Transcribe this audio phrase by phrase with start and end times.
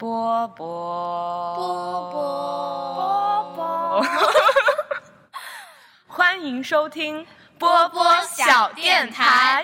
[0.00, 4.02] 波波波波波波，
[6.08, 7.26] 欢迎收听
[7.58, 9.62] 波波小电台。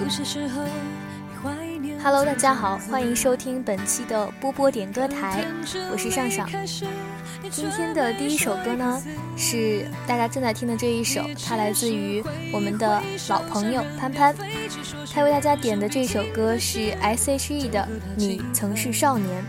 [0.00, 0.62] 有些时候
[2.06, 5.44] Hello，大家好，欢迎收听本期的波波点歌台，
[5.90, 6.48] 我是上上。
[7.50, 9.02] 今天的第一首歌呢，
[9.36, 14.32] 是大家正在听的这一首，它来自于我们的老朋友潘潘，
[15.12, 17.80] 他为大家点的这首歌是 S.H.E 的
[18.14, 19.44] 《你曾是少年》。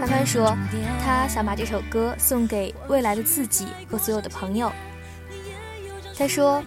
[0.00, 0.56] 潘潘说，
[1.04, 4.72] 他想把这首歌送给未来的自己和所有的朋友。
[6.18, 6.60] 他说：“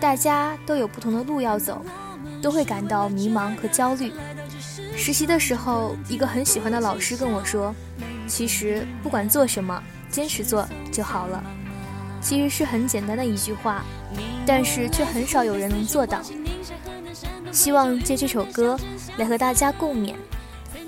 [0.00, 1.80] 大家都有不同的路要走，
[2.42, 4.12] 都会感到迷茫和焦虑。
[4.96, 7.72] 实习的时候，一个很喜欢的老师跟我说
[8.26, 11.40] ：‘其实不管做什么，坚持做就好了。’
[12.20, 13.84] 其实是很简单的一句话，
[14.44, 16.20] 但是却很少有人能做到。
[17.52, 18.76] 希望借这首歌
[19.18, 20.14] 来和大家共勉：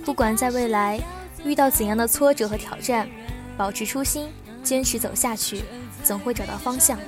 [0.04, 1.00] 不管在未来
[1.44, 3.08] 遇到怎样的挫折和挑战，
[3.56, 4.28] 保持初心，
[4.64, 5.62] 坚持走下去，
[6.02, 6.98] 总会找到方向。”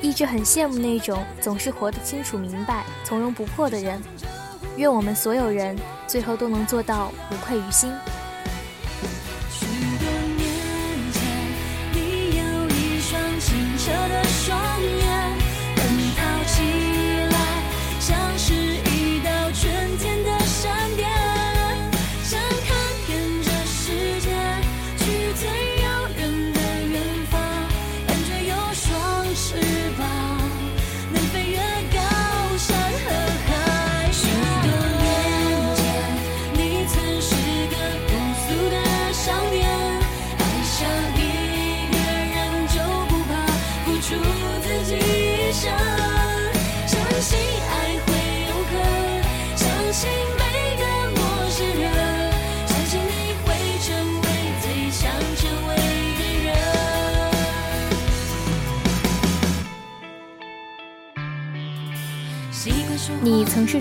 [0.00, 4.00] 一直很羡慕那种总是活得清楚明白、从容不迫的人。
[4.76, 7.92] 愿我们所有人最后都能做到无愧于心。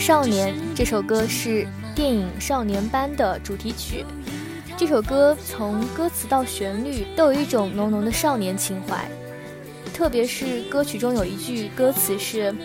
[0.08, 4.06] 少年，这首歌是电影《少年班》的主题曲。
[4.78, 9.06] 这首歌从歌词到旋律都有一种浓浓的少年情怀，
[9.94, 12.56] 特别是歌曲中有一句歌词是：“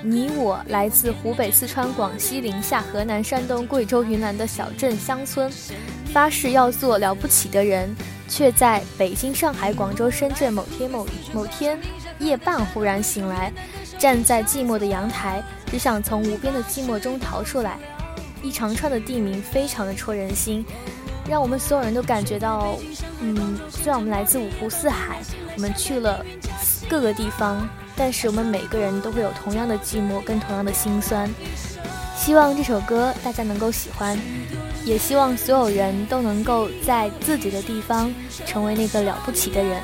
[0.00, 5.50] 你我来自湖北、四川、广西、宁夏、河南、山东、贵州、云南的小镇乡村，
[6.12, 7.92] 发誓要做了不起的人，
[8.28, 11.04] 却在北京、上海、广州、深圳某天某
[11.34, 11.76] 某天
[12.20, 13.52] 夜半忽然醒来。”
[13.98, 17.78] 站在寂寞的阳台，只想从无边的寂寞中逃出来。
[18.42, 20.64] 一长串的地名非常的戳人心，
[21.28, 22.76] 让我们所有人都感觉到，
[23.20, 25.18] 嗯，虽然我们来自五湖四海，
[25.56, 26.24] 我们去了
[26.88, 31.28] 各个地方，但是我们每个人都会有同样的寂寞跟同样的心酸。
[32.16, 34.18] 希望这首歌大家能够喜欢，
[34.84, 38.12] 也希望所有人都能够在自己的地方
[38.44, 39.80] 成为那个了不起的人。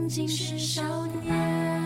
[0.00, 0.82] 曾经是少
[1.22, 1.79] 年。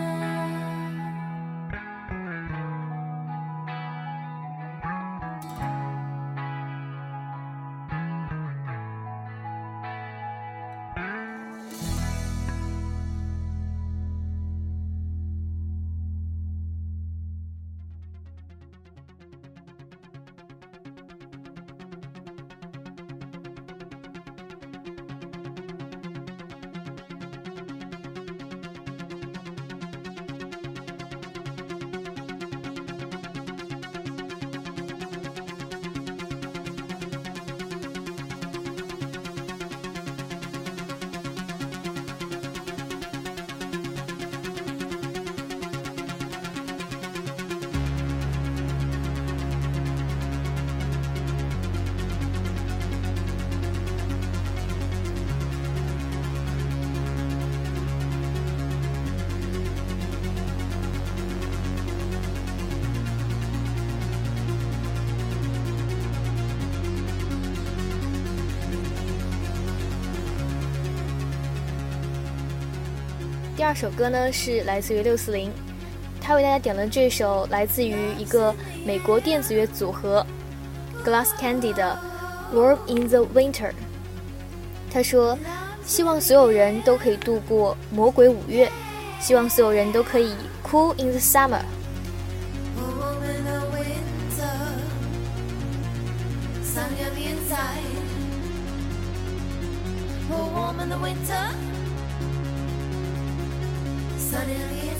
[73.55, 75.49] 第二首歌呢是来自于六四零，
[76.19, 78.53] 他为大家点了这首来自于一个
[78.85, 80.25] 美国电子乐组合
[81.05, 81.97] Glass Candy 的
[82.55, 83.69] 《Warm in the Winter》。
[84.91, 85.39] 他说
[85.87, 88.69] ：“希望所有人都可以度过魔鬼五月，
[89.21, 91.61] 希望所有人都可以 Cool in the Summer。”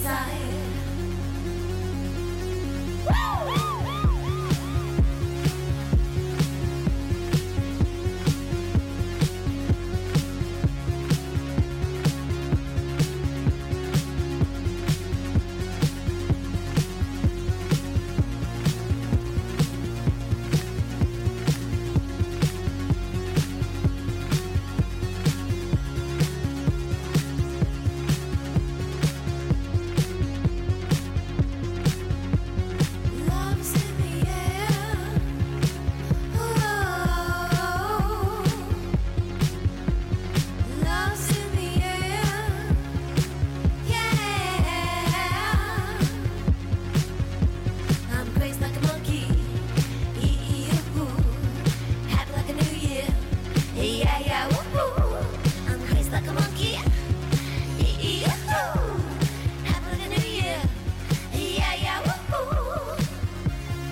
[0.05, 0.29] side.
[3.07, 3.44] Woo!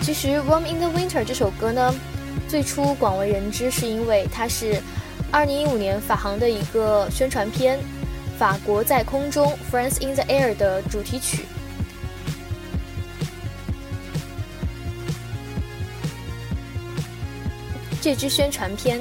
[0.03, 1.95] 其实 Warm in the Winter》这首歌呢，
[2.49, 4.81] 最初广为人知是因为它是
[5.31, 7.79] 2015年法航的一个宣传片
[8.37, 11.45] 《法国在空中》（France in the Air） 的主题曲。
[18.01, 18.99] 这支宣传片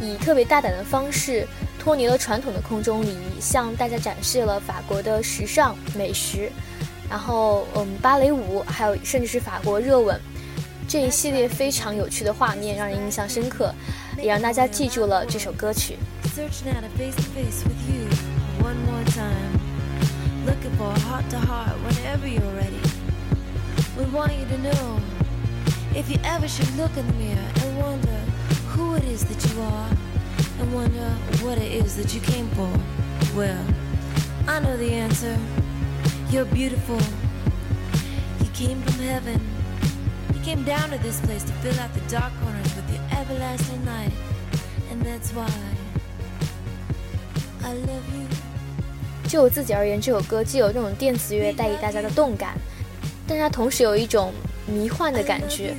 [0.00, 1.46] 以特别大胆的方式
[1.78, 6.50] 脱离了传统的空中礼仪，向大家展示了法国的时尚美食，
[7.08, 10.20] 然后嗯芭蕾舞，还有甚至是法国热吻。
[10.92, 13.74] 这一系列非常有趣的画面让人印象深刻，
[14.18, 15.96] 也让大家记住了这首歌曲。
[38.54, 38.78] came
[40.64, 44.12] down to this place to fill out the dark corners with your everlasting light.
[44.90, 45.48] And that's why
[47.64, 48.26] I love you.
[49.28, 52.54] 就我自己而言，这首歌既有这种电子乐带给大家的动感，
[53.26, 54.32] 但是它同时有一种
[54.66, 55.74] 迷幻的感觉，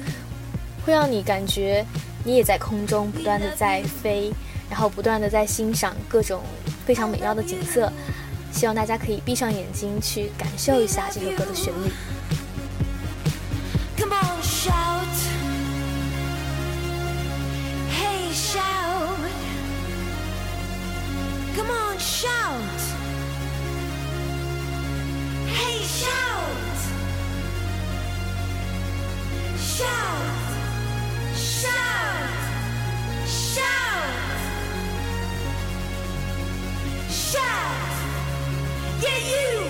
[0.86, 1.86] 会让你感觉
[2.24, 4.34] 你也在空中不断的在飞，
[4.70, 6.42] 然后不断的在欣赏各种
[6.86, 7.92] 非常美妙的景色。
[8.52, 11.92] 希望大家可以闭上眼睛去感受一下这首歌的旋律。
[14.04, 15.16] Come on, shout.
[17.88, 19.18] Hey, shout.
[21.56, 22.82] Come on, shout.
[25.48, 26.80] Hey, shout.
[29.58, 30.26] Shout.
[31.34, 32.30] Shout.
[33.26, 34.10] Shout.
[37.10, 37.88] Shout.
[39.02, 39.63] Yeah, you.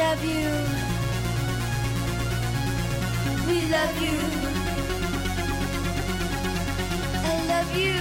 [0.00, 0.50] Love you.
[3.48, 4.18] We love you.
[7.30, 7.98] I love you.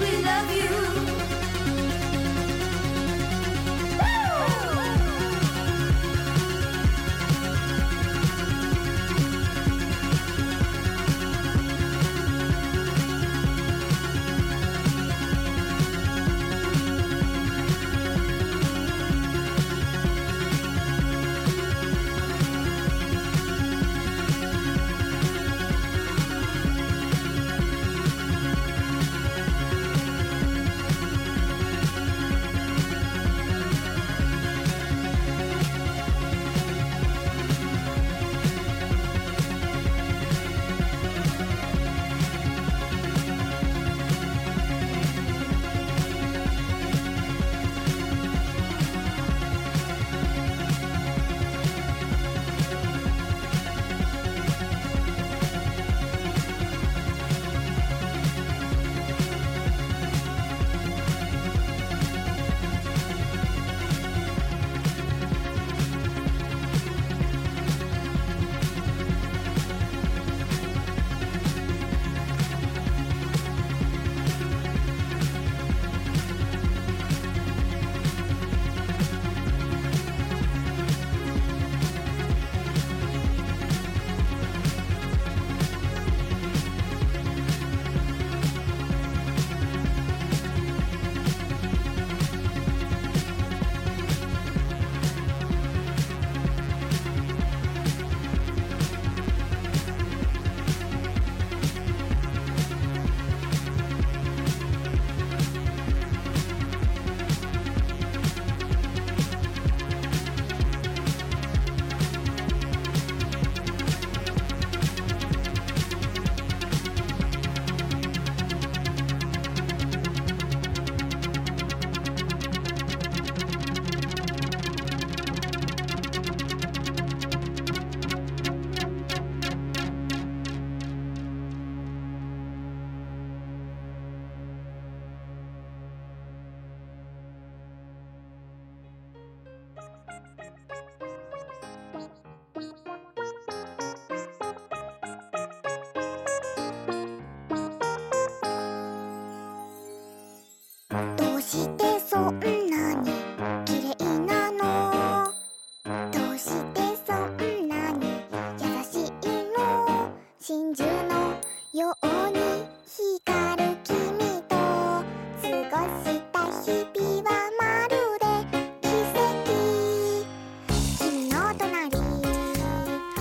[0.00, 0.97] We love you.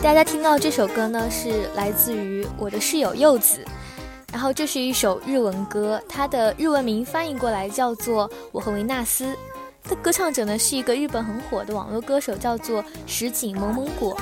[0.08, 3.60] 大家听到这首歌呢，是来自于我的室友柚子，
[4.32, 9.26] 然后这是一首日文歌，它的日文名翻译过来叫做《我和维纳斯》，
[9.90, 14.18] 的歌唱者呢是一个日本很火的网络歌手，叫做石井萌萌果。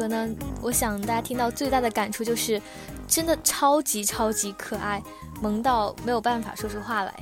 [0.00, 0.26] 歌呢，
[0.62, 2.60] 我想大家听到最大的感触就是，
[3.06, 5.02] 真的超级超级可爱，
[5.42, 7.14] 萌到没有办法说出话来。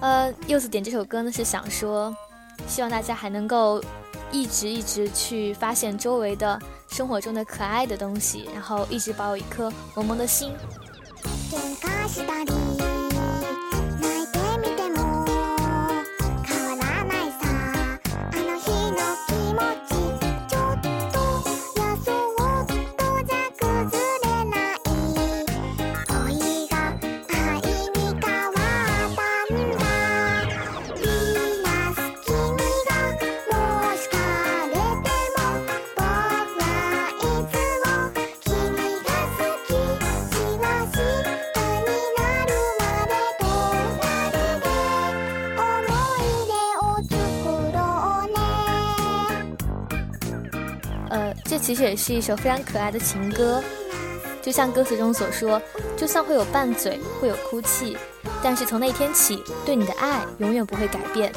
[0.00, 2.14] 呃，柚子点这首歌呢是想说，
[2.66, 3.82] 希望大家还能够
[4.30, 10.52] 一直一直去发现周围的生活中的可爱的东西，然后一直保有一颗萌萌的心。
[51.58, 53.62] 其实也是一首非常可爱的情歌，
[54.40, 55.60] 就像歌词中所说，
[55.96, 57.96] 就算会有拌嘴，会有哭泣，
[58.42, 61.32] 但是从那天起，对你的爱永远不会改变。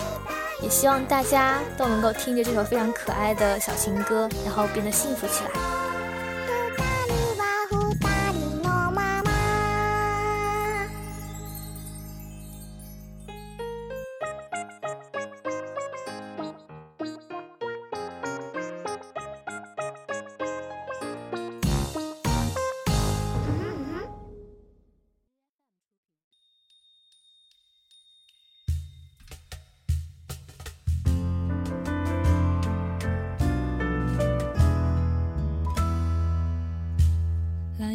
[0.61, 5.70] 也希望大家都能够听着这首非常可爱的小情歌，然后变得幸福起来。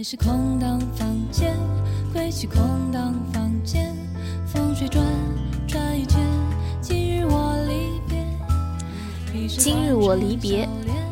[0.03, 1.55] 是空荡房间，
[2.13, 2.57] 归去空
[2.93, 3.97] 荡房间，
[4.47, 5.03] 风吹转
[5.67, 6.21] 转一圈。
[6.83, 10.69] 今日我离别，今日我离别，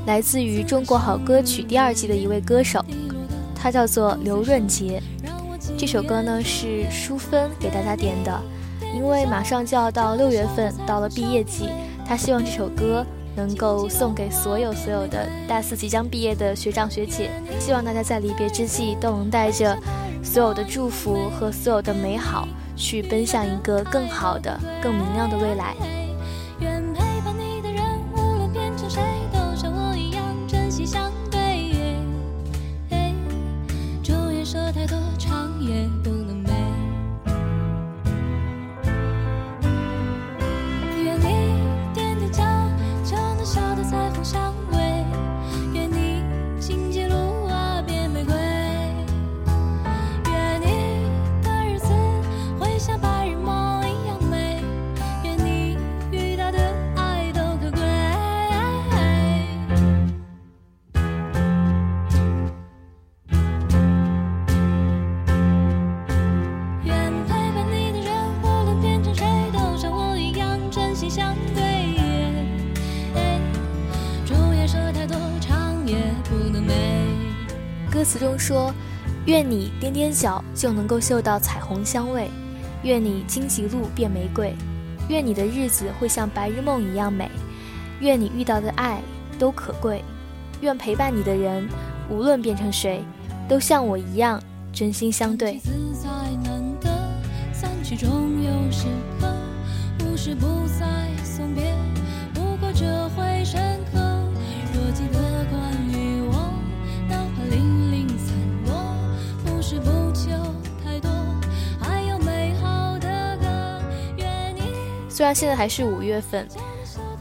[0.06, 2.84] 来自于《中国好歌曲》第二季的一位歌手，
[3.54, 5.02] 他叫做刘润杰。
[5.78, 8.42] 这首歌呢是淑芬给大家点的，
[8.94, 11.68] 因为马上就要到六月份，到了毕业季，
[12.06, 13.04] 他希望这首歌。
[13.36, 19.76] 能够送给所有所有的大四即将毕业的学长学姐，希望大家在离别之际都能带着
[20.22, 25.74] 所有的祝福和所有的美好，去奔向一个更好的、更明亮的未来。
[78.04, 78.72] 词中说
[79.26, 82.28] ：“愿你踮踮脚就能够嗅到彩虹香味，
[82.82, 84.54] 愿你荆棘路变玫瑰，
[85.08, 87.30] 愿你的日子会像白日梦一样美，
[88.00, 89.00] 愿你遇到的爱
[89.38, 90.04] 都可贵，
[90.60, 91.68] 愿陪伴你的人
[92.10, 93.02] 无论变成谁，
[93.48, 94.42] 都像我一样
[94.72, 95.60] 真心相对。”
[97.96, 98.86] 中有时
[99.20, 99.32] 刻，
[100.04, 101.73] 无时不在送别
[115.24, 116.46] 虽然现在还是五月份，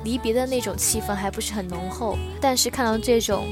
[0.03, 3.45] 离别的那种气氛还不是很浓厚，但是看到这种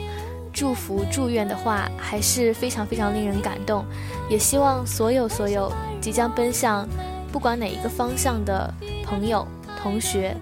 [0.51, 3.85] 祝福祝愿的话，还是非常非常令人感动。
[4.29, 5.71] 也希望所有所有
[6.01, 6.85] 即将奔向
[7.31, 8.69] 不管哪一个方向的
[9.05, 9.47] 朋友、
[9.81, 10.35] 同学，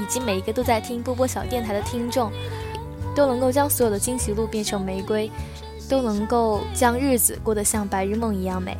[0.00, 2.30] 以及每一个都在听波波小电台的听众，
[3.16, 5.28] 都能够将所有的惊喜路变成玫瑰，
[5.88, 8.76] 都能够将日子过得像白日梦一样美。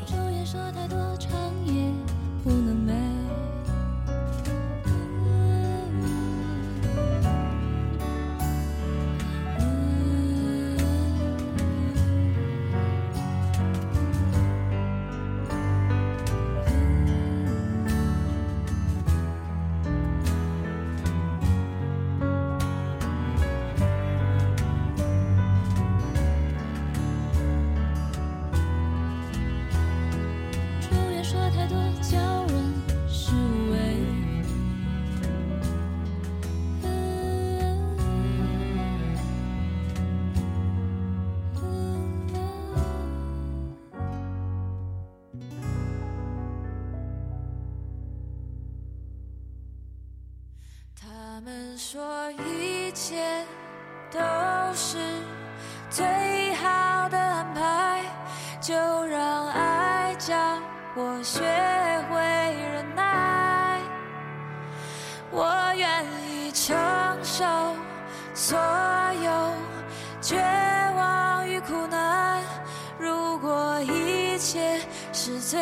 [75.51, 75.59] 最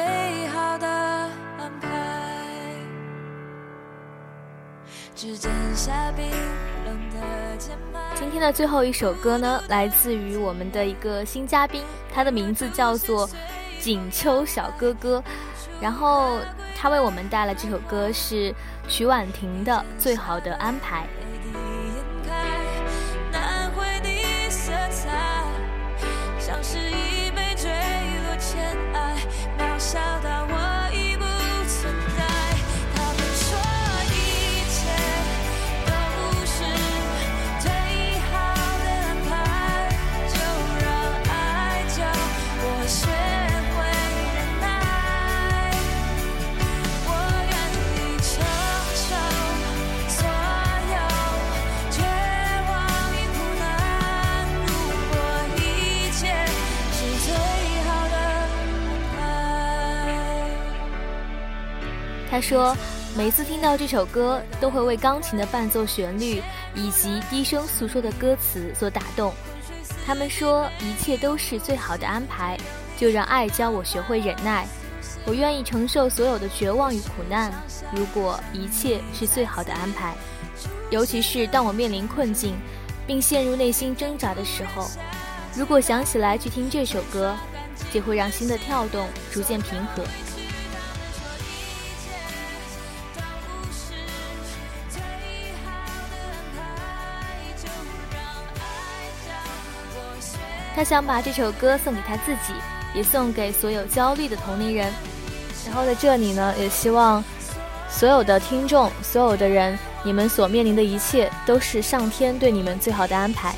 [0.49, 1.89] 好的安排。
[5.17, 6.31] 指尖下冰
[6.85, 8.03] 冷的键盘。
[8.15, 13.27] 今天的最后一首歌呢，来自于我们的一个新嘉宾，他的名字叫做
[13.81, 15.25] 锦秋小哥哥，
[15.81, 16.39] 然后
[16.77, 18.55] 他为我们带来这首歌是
[18.89, 21.07] 曲婉婷的《最好的安排》。
[62.39, 62.77] 他说，
[63.17, 66.41] 每次听到这首歌，都会为钢琴的伴奏旋律
[66.73, 69.35] 以及低声诉说的歌词所打动。
[70.07, 72.57] 他们说，一切都是最好的安排，
[72.97, 74.69] 就让爱教我学会忍耐。
[75.27, 77.53] 我愿意承受所有的绝望与苦难，
[77.91, 80.15] 如果一切是最好的安排。
[80.91, 82.55] 尤其是当我面临困境，
[83.05, 84.89] 并陷入内心挣扎的时候，
[85.57, 87.35] 如果想起来去听这首歌，
[87.93, 90.05] 就会让心的跳动逐渐平和。
[100.79, 102.53] 他想把这首歌送给他自己，
[102.95, 104.93] 也送给所有焦虑的同龄人。
[105.67, 107.23] 然后在这里呢，也希望
[107.91, 113.57] 所有的听众、所有的人，你们所面临的一切都是上天对你们最好的安排。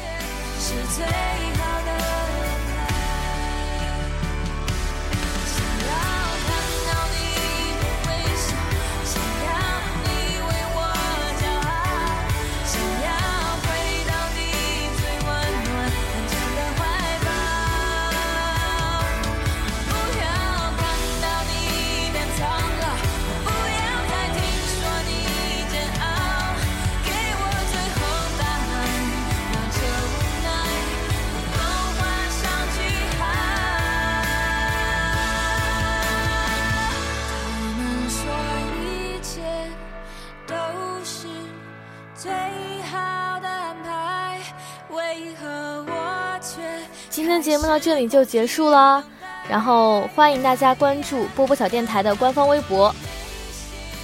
[47.70, 49.00] 到这里就结束了，
[49.48, 52.92] 然后欢迎大家关注波波小电台的官方微博，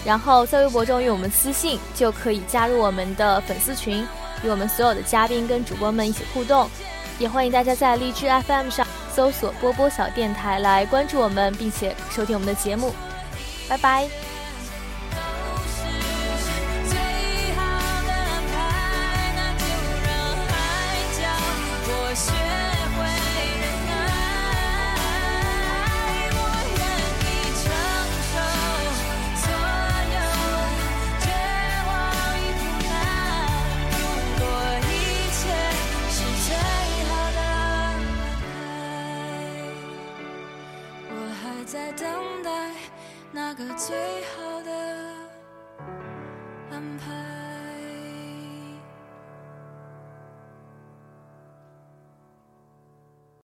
[0.04, 4.06] 然后在微博中与我们私信，就可以加入我们的粉丝群，
[4.44, 6.70] 与我们所有的嘉宾跟主播们一起互动。
[7.18, 12.94] 也欢迎大家在荔枝 FM 上搜索“波波小电台”来关注我们，并且收听我们的节目。
[13.68, 14.04] 拜拜。
[14.04, 15.82] 是
[16.88, 16.96] 最
[17.56, 17.62] 好
[18.06, 19.64] 的安排，那就
[20.06, 20.08] 让
[20.54, 20.54] 爱
[21.18, 21.18] 教
[21.88, 22.30] 我学